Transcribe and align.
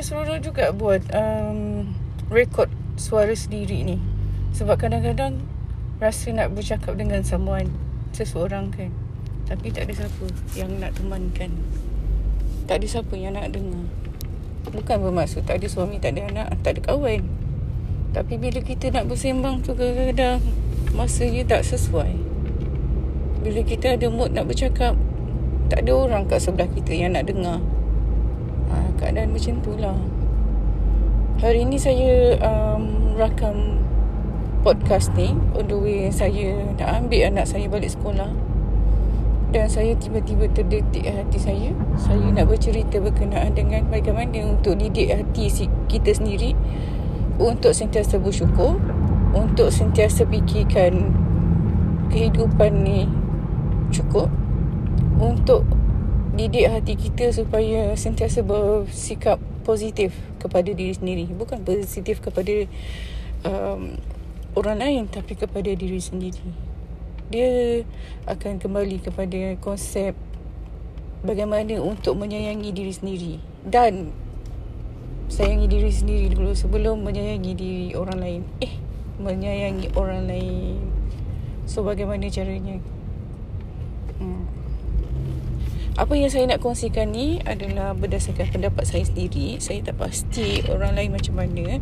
sebenarnya 0.00 0.40
seronok 0.40 0.40
juga 0.40 0.64
buat 0.72 1.02
um, 1.12 1.92
Record 2.32 2.72
suara 2.96 3.32
sendiri 3.36 3.84
ni. 3.84 4.00
Sebab 4.56 4.80
kadang-kadang 4.80 5.44
Rasa 6.00 6.32
nak 6.32 6.56
bercakap 6.56 6.96
dengan 6.96 7.20
someone 7.20 7.68
Seseorang 8.16 8.72
kan. 8.72 8.88
Tapi 9.44 9.68
tak 9.68 9.90
ada 9.90 10.04
siapa 10.04 10.24
yang 10.56 10.80
nak 10.80 10.96
temankan. 10.96 11.52
Tak 12.64 12.80
ada 12.80 12.86
siapa 12.86 13.14
yang 13.18 13.36
nak 13.36 13.52
dengar. 13.52 13.84
Bukan 14.70 14.96
bermaksud 15.04 15.44
tak 15.44 15.60
ada 15.60 15.66
suami, 15.66 15.98
tak 15.98 16.16
ada 16.16 16.30
anak, 16.30 16.48
tak 16.62 16.78
ada 16.78 16.80
kawan. 16.92 17.26
Tapi 18.16 18.34
bila 18.40 18.60
kita 18.64 18.92
nak 18.94 19.06
bersembang 19.06 19.62
tu 19.62 19.70
kadang-kadang 19.76 20.42
Masanya 20.96 21.46
tak 21.46 21.62
sesuai. 21.62 22.10
Bila 23.46 23.60
kita 23.62 23.94
ada 23.94 24.10
mood 24.10 24.34
nak 24.34 24.50
bercakap 24.50 24.98
Tak 25.70 25.86
ada 25.86 25.92
orang 25.94 26.26
kat 26.26 26.42
sebelah 26.42 26.66
kita 26.66 26.90
yang 26.90 27.14
nak 27.14 27.30
dengar 27.30 27.62
ha, 28.70 28.88
Keadaan 28.96 29.34
macam 29.34 29.54
tu 29.60 29.74
lah. 29.76 29.98
Hari 31.40 31.66
ni 31.66 31.80
saya 31.80 32.36
um, 32.44 33.16
rakam 33.16 33.80
podcast 34.60 35.08
ni 35.16 35.32
On 35.56 35.64
the 35.64 35.72
way 35.72 36.12
saya 36.12 36.52
nak 36.76 37.00
ambil 37.00 37.32
anak 37.32 37.48
saya 37.48 37.64
balik 37.66 37.92
sekolah. 37.96 38.28
Dan 39.50 39.66
saya 39.66 39.98
tiba-tiba 39.98 40.46
terdetik 40.54 41.02
hati 41.02 41.38
saya. 41.42 41.74
Saya 41.98 42.22
nak 42.30 42.46
bercerita 42.46 43.02
berkenaan 43.02 43.50
dengan 43.56 43.82
bagaimana 43.90 44.46
untuk 44.46 44.78
didik 44.78 45.10
hati 45.10 45.66
kita 45.90 46.14
sendiri. 46.14 46.54
Untuk 47.40 47.74
sentiasa 47.74 48.22
bersyukur. 48.22 48.78
Untuk 49.34 49.74
sentiasa 49.74 50.22
fikirkan 50.22 51.10
kehidupan 52.14 52.86
ni 52.86 53.10
cukup. 53.90 54.30
Untuk 55.18 55.66
didik 56.30 56.70
hati 56.70 56.94
kita 56.94 57.34
supaya 57.34 57.90
sentiasa 57.98 58.46
bersikap 58.46 59.42
positif 59.66 60.14
kepada 60.38 60.70
diri 60.70 60.94
sendiri. 60.94 61.24
Bukan 61.30 61.66
positif 61.66 62.22
kepada 62.22 62.70
um, 63.46 63.98
orang 64.54 64.78
lain 64.78 65.02
tapi 65.10 65.34
kepada 65.34 65.70
diri 65.74 65.98
sendiri. 65.98 66.42
Dia 67.30 67.82
akan 68.26 68.58
kembali 68.58 69.02
kepada 69.02 69.54
konsep 69.62 70.14
bagaimana 71.22 71.78
untuk 71.82 72.18
menyayangi 72.18 72.70
diri 72.74 72.92
sendiri. 72.94 73.34
Dan 73.66 74.14
sayangi 75.30 75.66
diri 75.70 75.90
sendiri 75.90 76.26
dulu 76.30 76.54
sebelum 76.54 77.02
menyayangi 77.02 77.52
diri 77.54 77.88
orang 77.94 78.18
lain. 78.18 78.42
Eh 78.62 78.74
menyayangi 79.18 79.94
orang 79.98 80.30
lain. 80.30 80.78
So 81.66 81.86
bagaimana 81.86 82.26
caranya? 82.30 82.82
Hmm 84.18 84.49
apa 86.00 86.16
yang 86.16 86.32
saya 86.32 86.48
nak 86.48 86.64
kongsikan 86.64 87.12
ni 87.12 87.44
adalah 87.44 87.92
berdasarkan 87.92 88.48
pendapat 88.48 88.88
saya 88.88 89.04
sendiri. 89.04 89.60
Saya 89.60 89.84
tak 89.84 90.00
pasti 90.00 90.64
orang 90.72 90.96
lain 90.96 91.12
macam 91.12 91.36
mana. 91.36 91.76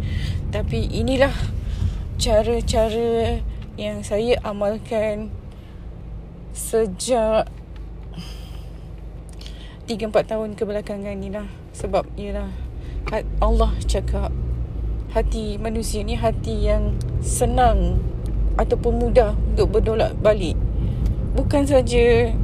Tapi 0.51 0.91
inilah 0.91 1.31
cara-cara 2.19 3.39
yang 3.79 4.03
saya 4.03 4.35
amalkan 4.43 5.31
sejak 6.51 7.47
3-4 9.87 10.11
tahun 10.35 10.59
kebelakangan 10.59 11.15
ni 11.15 11.31
lah. 11.31 11.47
Sebab 11.71 12.11
ialah 12.19 12.51
Allah 13.39 13.71
cakap 13.87 14.35
hati 15.15 15.63
manusia 15.63 16.03
ni 16.03 16.19
hati 16.19 16.67
yang 16.67 16.99
senang 17.23 18.03
ataupun 18.59 18.99
mudah 18.99 19.39
untuk 19.55 19.79
berdolak 19.79 20.19
balik. 20.19 20.59
Bukan 21.39 21.71
saja 21.71 22.35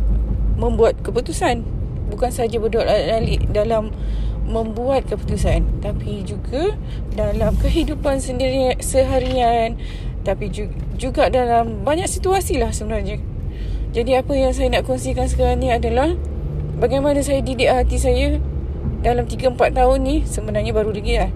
membuat 0.59 0.99
keputusan. 1.03 1.67
Bukan 2.11 2.31
saja 2.31 2.61
berdoa 2.61 3.21
dalam 3.51 3.91
membuat 4.45 5.09
keputusan 5.09 5.81
tapi 5.81 6.21
juga 6.21 6.77
dalam 7.17 7.57
kehidupan 7.57 8.21
sendiri 8.21 8.77
seharian 8.77 9.81
tapi 10.21 10.53
juga 10.97 11.33
dalam 11.33 11.85
banyak 11.85 12.09
situasi 12.09 12.61
lah 12.61 12.73
sebenarnya. 12.73 13.21
Jadi 13.95 14.11
apa 14.19 14.33
yang 14.35 14.53
saya 14.53 14.75
nak 14.75 14.85
kongsikan 14.89 15.31
sekarang 15.31 15.63
ni 15.63 15.71
adalah 15.71 16.13
bagaimana 16.81 17.23
saya 17.23 17.41
didik 17.41 17.71
hati 17.71 17.97
saya 17.97 18.43
dalam 19.05 19.29
3-4 19.29 19.55
tahun 19.77 19.99
ni 20.03 20.17
sebenarnya 20.25 20.73
baru 20.75 20.91
lagi 20.91 21.15
lah. 21.21 21.31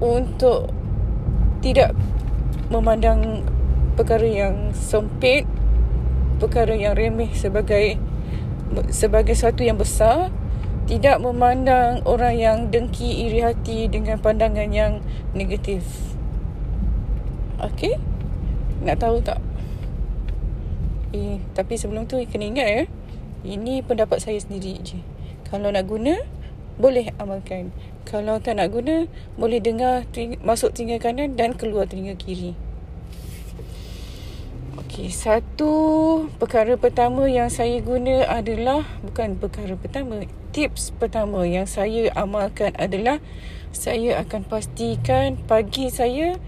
Untuk 0.00 0.72
tidak 1.60 1.92
memandang 2.72 3.44
perkara 3.98 4.24
yang 4.24 4.72
sempit 4.72 5.44
perkara 6.40 6.72
yang 6.72 6.96
remeh 6.96 7.28
sebagai 7.36 8.00
sebagai 8.88 9.36
satu 9.36 9.60
yang 9.60 9.76
besar 9.76 10.32
tidak 10.88 11.20
memandang 11.22 12.02
orang 12.08 12.34
yang 12.34 12.58
dengki 12.72 13.28
iri 13.28 13.44
hati 13.44 13.86
dengan 13.86 14.18
pandangan 14.18 14.72
yang 14.72 15.04
negatif. 15.36 15.84
Okey? 17.60 18.00
Nak 18.80 18.96
tahu 18.98 19.20
tak? 19.20 19.38
Eh 21.12 21.44
tapi 21.52 21.76
sebelum 21.76 22.08
tu 22.08 22.16
kena 22.24 22.48
ingat 22.48 22.68
ya 22.72 22.82
ini 23.44 23.84
pendapat 23.84 24.24
saya 24.24 24.40
sendiri 24.40 24.80
je. 24.80 24.98
Kalau 25.44 25.68
nak 25.68 25.84
guna 25.84 26.16
boleh 26.80 27.12
amalkan. 27.20 27.76
Kalau 28.08 28.40
tak 28.40 28.56
nak 28.56 28.72
guna 28.72 29.04
boleh 29.36 29.60
dengar 29.60 30.08
masuk 30.40 30.72
telinga 30.72 30.96
kanan 30.96 31.36
dan 31.36 31.52
keluar 31.52 31.84
telinga 31.84 32.16
kiri 32.16 32.56
Okey, 34.80 35.12
satu 35.12 35.72
perkara 36.40 36.72
pertama 36.80 37.28
yang 37.28 37.52
saya 37.52 37.84
guna 37.84 38.24
adalah 38.24 38.88
bukan 39.04 39.36
perkara 39.36 39.76
pertama. 39.76 40.24
Tips 40.56 40.96
pertama 40.96 41.44
yang 41.44 41.68
saya 41.68 42.08
amalkan 42.16 42.72
adalah 42.80 43.20
saya 43.76 44.16
akan 44.24 44.40
pastikan 44.48 45.36
pagi 45.36 45.92
saya 45.92 46.40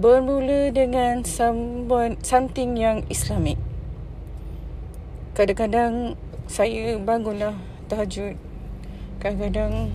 bermula 0.00 0.72
dengan 0.72 1.28
someone, 1.28 2.16
something 2.24 2.72
yang 2.80 3.04
islamik. 3.12 3.60
Kadang-kadang 5.36 6.16
saya 6.48 6.96
bangunlah 6.96 7.52
tahajud. 7.92 8.40
Kadang-kadang 9.20 9.92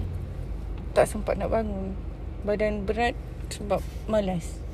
tak 0.94 1.10
sempat 1.10 1.42
nak 1.42 1.50
bangun. 1.50 1.98
Badan 2.46 2.86
berat 2.86 3.18
sebab 3.50 3.82
malas. 4.06 4.69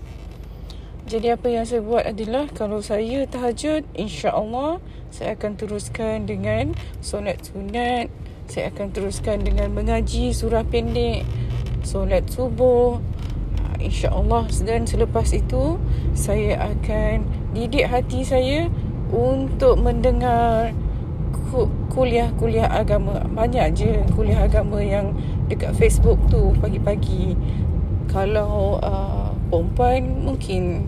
Jadi 1.05 1.29
apa 1.29 1.53
yang 1.53 1.69
saya 1.69 1.85
buat 1.85 2.01
adalah 2.01 2.49
kalau 2.49 2.81
saya 2.81 3.29
tahajud, 3.29 3.85
insya-Allah 3.93 4.81
saya 5.13 5.37
akan 5.37 5.53
teruskan 5.53 6.25
dengan 6.25 6.73
solat 6.97 7.45
sunat, 7.45 8.09
saya 8.49 8.73
akan 8.73 8.89
teruskan 8.89 9.45
dengan 9.45 9.69
mengaji 9.69 10.33
surah 10.33 10.65
pendek, 10.65 11.21
solat 11.85 12.25
subuh. 12.25 12.97
Ha, 13.61 13.85
insya-Allah 13.85 14.49
dan 14.65 14.89
selepas 14.89 15.29
itu 15.29 15.77
saya 16.17 16.73
akan 16.73 17.21
didik 17.53 17.85
hati 17.85 18.25
saya 18.25 18.65
untuk 19.13 19.77
mendengar 19.77 20.73
kuliah-kuliah 21.93 22.65
agama. 22.65 23.21
Banyak 23.29 23.77
je 23.77 24.01
kuliah 24.17 24.49
agama 24.49 24.81
yang 24.81 25.13
dekat 25.53 25.69
Facebook 25.77 26.17
tu 26.33 26.49
pagi-pagi. 26.57 27.37
Kalau 28.09 28.81
uh, 28.81 29.29
perempuan 29.53 30.25
mungkin 30.25 30.83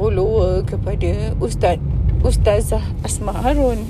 follower 0.00 0.64
kepada 0.64 1.36
Ustaz 1.44 1.76
Ustazah 2.24 2.80
Asma 3.04 3.36
Harun. 3.36 3.84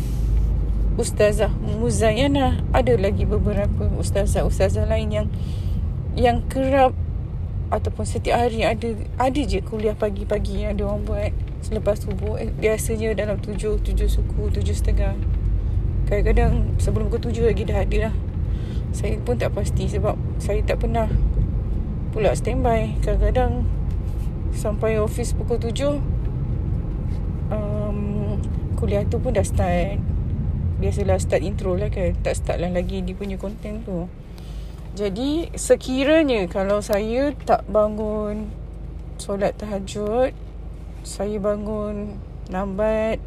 Ustazah 0.99 1.55
Muzayana 1.63 2.67
ada 2.75 2.99
lagi 2.99 3.23
beberapa 3.23 3.87
ustazah-ustazah 3.95 4.91
lain 4.91 5.09
yang 5.15 5.29
yang 6.19 6.43
kerap 6.51 6.99
ataupun 7.71 8.03
setiap 8.03 8.43
hari 8.43 8.67
ada 8.67 8.99
ada 9.23 9.39
je 9.39 9.63
kuliah 9.63 9.95
pagi-pagi 9.95 10.67
yang 10.67 10.75
dia 10.75 10.91
orang 10.91 11.07
buat 11.07 11.31
selepas 11.63 12.03
subuh. 12.03 12.43
Eh, 12.43 12.51
biasanya 12.51 13.15
dalam 13.15 13.39
tujuh 13.39 13.79
tujuh 13.79 14.11
suku 14.11 14.51
tujuh 14.51 14.75
setengah. 14.75 15.15
Kadang-kadang 16.11 16.75
sebelum 16.83 17.07
pukul 17.07 17.31
tujuh 17.31 17.47
lagi 17.47 17.63
dah 17.63 17.87
ada 17.87 18.11
lah. 18.11 18.15
Saya 18.91 19.15
pun 19.23 19.39
tak 19.39 19.55
pasti 19.55 19.87
sebab 19.87 20.19
saya 20.43 20.59
tak 20.67 20.83
pernah 20.83 21.07
pula 22.11 22.35
standby. 22.35 22.99
Kadang-kadang 22.99 23.80
sampai 24.55 24.99
office 24.99 25.33
pukul 25.35 25.59
tujuh 25.59 25.99
um, 27.51 28.37
kuliah 28.79 29.07
tu 29.07 29.19
pun 29.19 29.35
dah 29.35 29.45
start. 29.45 30.01
Biasalah 30.81 31.21
start 31.21 31.45
intro 31.45 31.77
lah 31.77 31.93
kan. 31.93 32.17
Tak 32.25 32.35
start 32.41 32.59
lah 32.63 32.73
lagi 32.73 33.05
dia 33.05 33.13
punya 33.13 33.37
content 33.37 33.85
tu. 33.85 34.09
Jadi 34.97 35.55
sekiranya 35.55 36.51
kalau 36.51 36.83
saya 36.83 37.31
tak 37.47 37.63
bangun 37.71 38.51
solat 39.21 39.53
tahajud 39.61 40.33
saya 41.05 41.37
bangun 41.37 42.17
lambat 42.49 43.21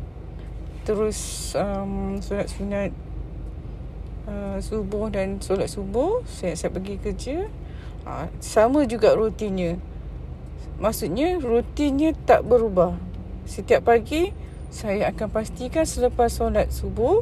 terus 0.84 1.54
um, 1.54 2.18
solat 2.18 2.50
sunat 2.50 2.90
uh, 4.26 4.58
subuh 4.58 5.14
dan 5.14 5.38
solat 5.38 5.70
subuh 5.70 6.26
saya 6.26 6.58
saya 6.58 6.74
pergi 6.74 6.98
kerja 6.98 7.38
uh, 8.10 8.26
sama 8.42 8.90
juga 8.90 9.14
rutinnya 9.14 9.78
Maksudnya 10.82 11.38
rutinnya 11.42 12.16
tak 12.26 12.46
berubah. 12.46 12.98
Setiap 13.46 13.86
pagi 13.86 14.32
saya 14.74 15.14
akan 15.14 15.30
pastikan 15.30 15.86
selepas 15.86 16.34
solat 16.34 16.74
subuh 16.74 17.22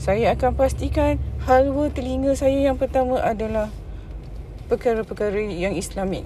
saya 0.00 0.32
akan 0.32 0.56
pastikan 0.56 1.20
halwa 1.44 1.92
telinga 1.92 2.32
saya 2.32 2.72
yang 2.72 2.80
pertama 2.80 3.20
adalah 3.20 3.68
perkara-perkara 4.72 5.44
yang 5.44 5.76
islamik. 5.76 6.24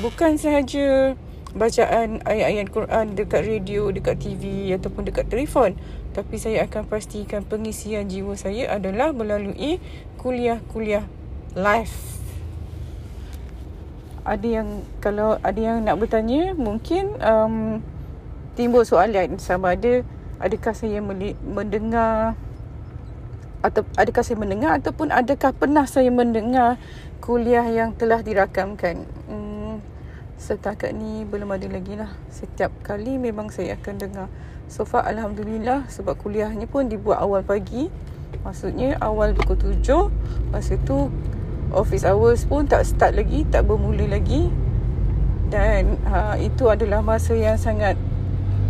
Bukan 0.00 0.40
sahaja 0.40 1.12
bacaan 1.52 2.24
ayat-ayat 2.24 2.68
Quran 2.72 3.06
dekat 3.12 3.42
radio, 3.44 3.92
dekat 3.92 4.24
TV 4.24 4.72
ataupun 4.72 5.04
dekat 5.04 5.28
telefon. 5.28 5.76
Tapi 6.16 6.40
saya 6.40 6.64
akan 6.64 6.88
pastikan 6.88 7.44
pengisian 7.44 8.08
jiwa 8.08 8.32
saya 8.32 8.72
adalah 8.72 9.12
melalui 9.12 9.76
kuliah-kuliah 10.16 11.04
live. 11.52 12.19
Ada 14.24 14.46
yang 14.60 14.68
kalau 15.00 15.40
ada 15.40 15.60
yang 15.60 15.80
nak 15.84 15.96
bertanya 15.96 16.52
mungkin 16.52 17.16
um, 17.24 17.80
timbul 18.52 18.84
soalan 18.84 19.40
sama 19.40 19.72
ada 19.72 20.04
adakah 20.40 20.72
saya 20.76 21.00
mendengar 21.44 22.36
atau 23.60 23.84
adakah 23.96 24.24
saya 24.24 24.40
mendengar 24.40 24.80
ataupun 24.80 25.12
adakah 25.12 25.52
pernah 25.52 25.84
saya 25.84 26.08
mendengar 26.08 26.80
kuliah 27.20 27.64
yang 27.68 27.92
telah 27.92 28.24
dirakamkan. 28.24 29.04
Hmm, 29.28 29.84
setakat 30.40 30.96
ni 30.96 31.28
belum 31.28 31.52
ada 31.52 31.68
lagi 31.68 31.94
lah. 31.96 32.08
Setiap 32.32 32.72
kali 32.80 33.20
memang 33.20 33.52
saya 33.52 33.76
akan 33.76 33.94
dengar. 34.00 34.28
So 34.72 34.88
far 34.88 35.04
Alhamdulillah 35.04 35.92
sebab 35.92 36.16
kuliahnya 36.16 36.64
pun 36.64 36.88
dibuat 36.88 37.20
awal 37.20 37.44
pagi. 37.44 37.92
Maksudnya 38.40 38.96
awal 39.04 39.36
pukul 39.36 39.76
7. 39.76 40.08
Masa 40.48 40.80
tu 40.88 41.12
office 41.72 42.06
hours 42.06 42.44
pun 42.46 42.66
tak 42.66 42.86
start 42.86 43.14
lagi, 43.16 43.46
tak 43.48 43.66
bermula 43.66 44.06
lagi. 44.06 44.50
Dan 45.50 45.98
uh, 46.06 46.38
itu 46.38 46.70
adalah 46.70 47.02
masa 47.02 47.34
yang 47.34 47.58
sangat 47.58 47.98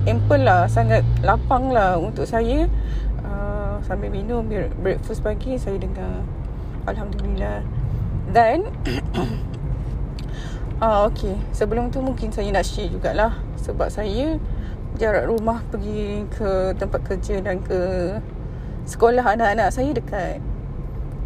ample 0.08 0.40
lah, 0.40 0.64
sangat 0.64 1.04
lapang 1.20 1.68
lah 1.72 2.00
untuk 2.00 2.24
saya. 2.24 2.68
Sambil 3.80 4.12
minum 4.12 4.46
breakfast 4.84 5.18
pagi 5.18 5.58
saya 5.58 5.74
dengar 5.80 6.22
alhamdulillah. 6.86 7.64
Dan 8.30 8.70
ah 10.84 11.10
okey 11.10 11.34
sebelum 11.50 11.90
tu 11.90 11.98
mungkin 11.98 12.30
saya 12.30 12.54
nak 12.54 12.68
share 12.68 12.86
jugalah. 12.86 13.40
Sebab 13.58 13.90
saya 13.90 14.38
jarak 14.94 15.26
rumah 15.26 15.64
pergi 15.74 16.22
ke 16.30 16.76
tempat 16.78 17.02
kerja 17.02 17.42
dan 17.42 17.58
ke 17.66 17.80
sekolah 18.86 19.26
anak-anak 19.26 19.74
saya 19.74 19.90
dekat 19.90 20.38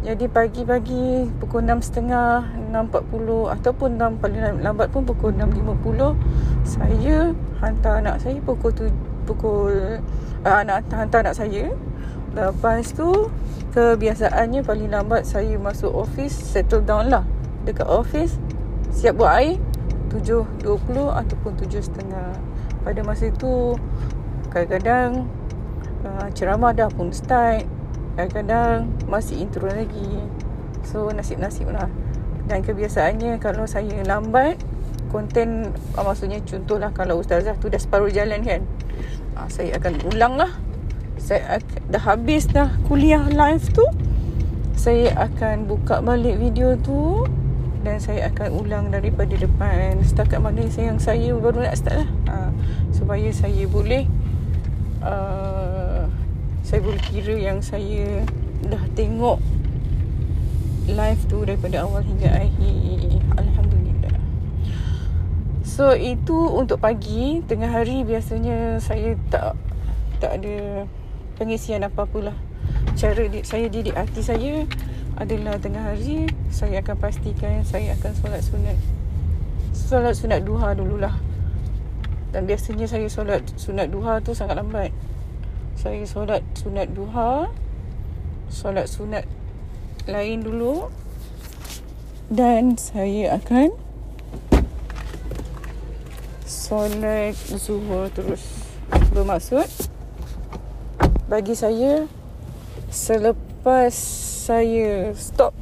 jadi 0.05 0.29
pagi-pagi 0.29 1.33
pukul 1.41 1.65
6.30 1.65 2.69
6.40 2.69 3.55
ataupun 3.57 3.89
6 3.97 4.21
paling 4.21 4.41
lambat 4.61 4.93
pun 4.93 5.01
pukul 5.01 5.33
6.50 5.33 6.13
saya 6.61 7.33
hantar 7.65 8.05
anak 8.05 8.21
saya 8.21 8.37
pukul 8.45 8.69
tu 8.69 8.85
pukul 9.25 9.97
uh, 10.45 10.57
anak 10.61 10.85
hantar 10.93 11.25
anak 11.25 11.35
saya. 11.35 11.73
Lepas 12.35 12.91
tu 12.91 13.31
Kebiasaannya 13.71 14.59
paling 14.67 14.91
lambat 14.91 15.23
Saya 15.23 15.55
masuk 15.55 15.87
office 15.95 16.35
Settle 16.35 16.83
down 16.83 17.07
lah. 17.07 17.23
Dekat 17.63 17.87
office 17.87 18.35
Siap 18.91 19.15
buat 19.15 19.31
air 19.39 19.55
7.20 20.11 20.67
Ataupun 21.15 21.51
7.30 21.63 22.83
Pada 22.83 22.99
masa 23.07 23.31
tu 23.39 23.79
Kadang-kadang 24.51 25.31
uh, 26.03 26.27
Ceramah 26.35 26.75
dah 26.75 26.91
pun 26.91 27.15
start 27.15 27.63
Kadang-kadang 28.15 28.89
Masih 29.05 29.43
intro 29.43 29.67
lagi. 29.67 30.23
So 30.87 31.11
nasib-nasib 31.11 31.69
lah. 31.69 31.91
Dan 32.47 32.63
kebiasaannya 32.63 33.37
Kalau 33.43 33.67
saya 33.67 34.01
lambat 34.07 34.59
Konten 35.11 35.75
uh, 35.95 36.03
Maksudnya 36.03 36.41
contohlah 36.43 36.91
Kalau 36.95 37.21
ustazah 37.21 37.55
tu 37.59 37.67
dah 37.67 37.79
separuh 37.79 38.09
jalan 38.09 38.41
kan? 38.41 38.63
Uh, 39.35 39.47
Saya 39.51 39.77
akan 39.77 39.93
ulang 40.11 40.39
lah. 40.39 40.51
Saya 41.19 41.59
dah 41.91 42.03
habis 42.03 42.47
dah 42.51 42.69
kuliah 42.87 43.23
live 43.31 43.65
tu 43.71 43.85
saya 44.75 45.17
akan 45.17 45.65
buka 45.65 46.03
balik 46.03 46.37
video 46.37 46.77
tu 46.77 47.25
dan 47.81 47.97
saya 47.97 48.29
akan 48.29 48.49
ulang 48.53 48.85
daripada 48.93 49.33
depan. 49.33 49.97
Setakat 50.05 50.37
mana 50.37 50.61
yang 50.77 51.01
saya 51.01 51.33
baru 51.33 51.65
nak 51.65 51.73
start 51.73 52.05
lah. 52.05 52.09
Ha, 52.29 52.35
supaya 52.93 53.25
saya 53.33 53.65
boleh 53.65 54.05
uh, 55.01 55.64
saya 56.65 56.81
boleh 56.81 57.01
kira 57.05 57.37
yang 57.37 57.61
saya 57.61 58.25
dah 58.65 58.81
tengok 58.97 59.37
live 60.89 61.21
tu 61.29 61.45
daripada 61.45 61.85
awal 61.85 62.01
hingga 62.01 62.29
akhir 62.33 63.21
Alhamdulillah 63.37 64.17
So 65.61 65.93
itu 65.93 66.33
untuk 66.33 66.81
pagi 66.81 67.45
Tengah 67.45 67.69
hari 67.69 68.01
biasanya 68.01 68.81
saya 68.81 69.13
tak 69.29 69.53
tak 70.17 70.41
ada 70.41 70.87
pengisian 71.35 71.83
apa-apalah. 71.83 72.35
Cara 72.95 73.27
di, 73.27 73.43
saya 73.43 73.67
didik 73.67 73.93
hati 73.93 74.23
saya 74.23 74.63
adalah 75.19 75.59
tengah 75.59 75.91
hari 75.91 76.31
saya 76.51 76.79
akan 76.79 76.95
pastikan 76.95 77.61
saya 77.67 77.93
akan 77.99 78.11
solat 78.15 78.41
sunat. 78.41 78.77
Solat 79.75 80.15
sunat 80.15 80.39
duha 80.47 80.71
dululah. 80.73 81.13
Dan 82.31 82.47
biasanya 82.47 82.87
saya 82.87 83.07
solat 83.11 83.43
sunat 83.59 83.91
duha 83.91 84.23
tu 84.23 84.31
sangat 84.31 84.59
lambat. 84.59 84.95
Saya 85.85 86.01
solat 86.09 86.41
sunat 86.57 86.97
duha, 86.97 87.45
solat 88.49 88.89
sunat 88.89 89.29
lain 90.09 90.41
dulu 90.41 90.89
dan 92.25 92.73
saya 92.73 93.37
akan 93.37 93.69
solat 96.41 97.37
zuhur 97.37 98.09
terus. 98.17 98.65
Bermaksud 99.13 99.69
bagi 101.29 101.53
saya 101.53 102.09
selepas 102.89 103.93
saya 104.49 105.13
stop 105.13 105.53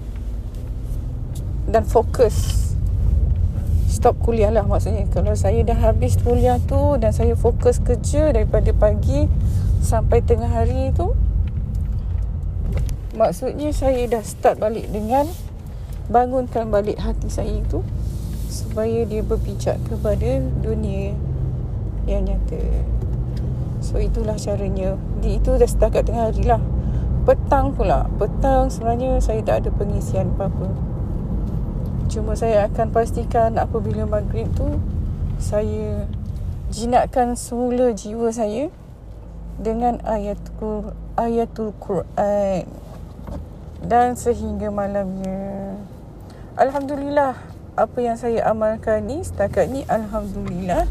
dan 1.67 1.83
fokus 1.83 2.63
stop 3.91 4.15
kuliah 4.23 4.55
lah 4.55 4.63
maksudnya 4.63 5.03
kalau 5.11 5.35
saya 5.35 5.67
dah 5.67 5.75
habis 5.79 6.15
kuliah 6.15 6.63
tu 6.63 6.95
dan 6.95 7.11
saya 7.11 7.35
fokus 7.35 7.83
kerja 7.83 8.31
daripada 8.31 8.71
pagi 8.71 9.27
sampai 9.83 10.23
tengah 10.23 10.47
hari 10.47 10.95
tu 10.95 11.11
maksudnya 13.13 13.69
saya 13.75 14.07
dah 14.07 14.23
start 14.23 14.57
balik 14.57 14.89
dengan 14.89 15.27
bangunkan 16.07 16.71
balik 16.71 16.97
hati 16.97 17.27
saya 17.27 17.59
tu 17.67 17.83
supaya 18.47 19.03
dia 19.03 19.19
berpijak 19.19 19.77
kepada 19.91 20.39
dunia 20.63 21.13
yang 22.07 22.27
nyata. 22.27 22.61
So 23.83 23.99
itulah 23.99 24.39
caranya. 24.39 24.95
Di 25.19 25.41
itu 25.41 25.57
dah 25.57 25.67
setakat 25.67 26.07
tengah 26.07 26.31
hari 26.31 26.43
lah. 26.45 26.61
Petang 27.27 27.73
pula. 27.73 28.07
Petang 28.21 28.69
sebenarnya 28.69 29.19
saya 29.19 29.41
tak 29.41 29.65
ada 29.65 29.69
pengisian 29.73 30.35
apa-apa. 30.35 30.69
Cuma 32.11 32.37
saya 32.37 32.69
akan 32.69 32.93
pastikan 32.93 33.57
apabila 33.57 34.05
maghrib 34.05 34.45
tu 34.53 34.77
Saya 35.41 36.05
jinakkan 36.69 37.33
semula 37.33 37.89
jiwa 37.89 38.29
saya 38.29 38.69
Dengan 39.61 40.01
ayatul, 40.05 40.97
ayatul 41.13 41.73
Quran 41.77 42.65
Dan 43.83 44.17
sehingga 44.17 44.73
malamnya 44.73 45.77
Alhamdulillah 46.57 47.37
Apa 47.77 47.97
yang 48.01 48.17
saya 48.17 48.49
amalkan 48.49 49.05
ni 49.05 49.21
Setakat 49.21 49.69
ni 49.69 49.85
Alhamdulillah 49.85 50.89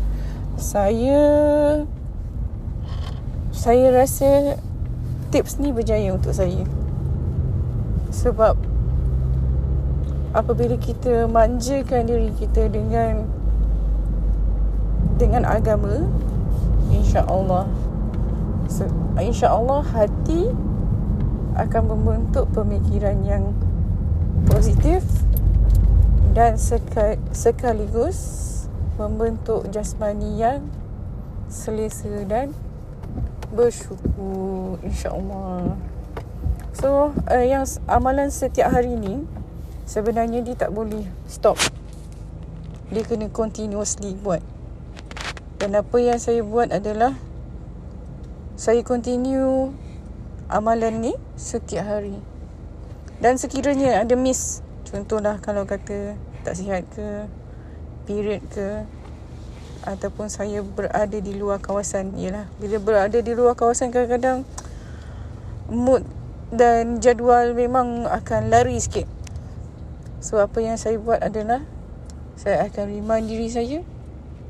Saya 0.59 1.23
saya 3.53 3.95
rasa 3.95 4.59
tips 5.31 5.63
ni 5.63 5.71
berjaya 5.71 6.11
untuk 6.11 6.35
saya. 6.35 6.67
Sebab 8.11 8.59
apabila 10.35 10.75
kita 10.77 11.31
manjakan 11.31 12.11
diri 12.11 12.35
kita 12.37 12.67
dengan 12.67 13.23
dengan 15.17 15.47
agama, 15.47 16.11
insya-Allah 16.91 17.71
insya-Allah 19.21 19.83
hati 19.93 20.49
akan 21.59 21.83
membentuk 21.93 22.49
pemikiran 22.57 23.21
yang 23.25 23.53
positif 24.49 25.05
dan 26.33 26.57
sekaligus 27.37 28.49
membentuk 28.97 29.69
jasmani 29.69 30.41
yang 30.41 30.65
selesa 31.53 32.25
dan 32.25 32.57
bersyukur 33.53 34.81
insyaallah. 34.81 35.77
So 36.73 37.13
uh, 37.29 37.45
yang 37.45 37.69
amalan 37.85 38.33
setiap 38.33 38.73
hari 38.73 38.97
ni 38.97 39.29
sebenarnya 39.85 40.41
dia 40.41 40.57
tak 40.57 40.73
boleh 40.73 41.05
stop. 41.29 41.61
Dia 42.89 43.05
kena 43.05 43.29
continuously 43.29 44.17
buat. 44.17 44.41
Dan 45.61 45.77
apa 45.77 45.97
yang 46.01 46.17
saya 46.17 46.41
buat 46.41 46.73
adalah 46.73 47.15
saya 48.63 48.87
continue 48.87 49.75
amalan 50.47 51.03
ni 51.03 51.13
setiap 51.35 51.83
hari. 51.83 52.15
Dan 53.19 53.35
sekiranya 53.35 53.99
ada 53.99 54.15
miss 54.15 54.63
contohlah 54.87 55.43
kalau 55.43 55.67
kata 55.67 56.15
tak 56.47 56.55
sihat 56.55 56.87
ke 56.95 57.27
period 58.07 58.39
ke 58.55 58.87
ataupun 59.83 60.31
saya 60.31 60.63
berada 60.63 61.19
di 61.19 61.35
luar 61.35 61.59
kawasan 61.59 62.15
ialah 62.15 62.47
bila 62.63 62.79
berada 62.79 63.19
di 63.19 63.35
luar 63.35 63.59
kawasan 63.59 63.91
kadang-kadang 63.91 64.47
mood 65.67 66.07
dan 66.55 67.03
jadual 67.03 67.59
memang 67.59 68.07
akan 68.07 68.47
lari 68.47 68.79
sikit. 68.79 69.11
So 70.23 70.39
apa 70.39 70.63
yang 70.63 70.79
saya 70.79 71.03
buat 71.03 71.19
adalah 71.19 71.67
saya 72.39 72.71
akan 72.71 72.95
remind 72.95 73.27
diri 73.27 73.51
saya 73.51 73.83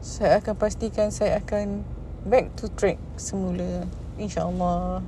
saya 0.04 0.44
akan 0.44 0.52
pastikan 0.60 1.08
saya 1.08 1.40
akan 1.40 1.80
back 2.28 2.52
to 2.60 2.68
track 2.76 3.00
semula 3.16 3.88
insyaallah 4.20 5.00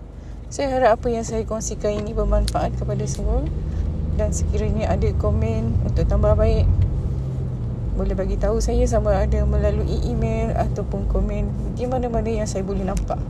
saya 0.48 0.70
harap 0.70 1.00
apa 1.02 1.06
yang 1.10 1.24
saya 1.26 1.42
kongsikan 1.42 1.98
ini 1.98 2.14
bermanfaat 2.14 2.78
kepada 2.78 3.02
semua 3.08 3.42
dan 4.14 4.30
sekiranya 4.30 4.92
ada 4.92 5.10
komen 5.18 5.74
untuk 5.82 6.06
tambah 6.06 6.38
baik 6.38 6.68
boleh 7.94 8.14
bagi 8.18 8.34
tahu 8.34 8.58
saya 8.58 8.82
sama 8.90 9.14
ada 9.14 9.46
melalui 9.46 10.02
email 10.02 10.50
ataupun 10.58 11.06
komen 11.06 11.46
di 11.78 11.86
mana-mana 11.86 12.26
yang 12.26 12.46
saya 12.46 12.66
boleh 12.66 12.82
nampak. 12.82 13.22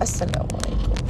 Assalamualaikum. 0.00 1.03